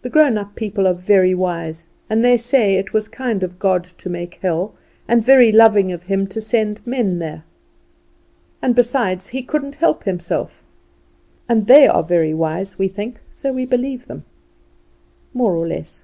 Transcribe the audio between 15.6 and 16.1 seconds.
less.